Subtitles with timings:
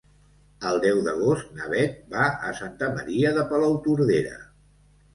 [0.69, 4.39] El deu d'agost na Bet va a Santa Maria de Palautordera.